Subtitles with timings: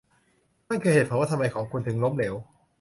[0.69, 2.35] นั่นคือคือเหตุผลว่าทำไมคุณถึงล้มเหลว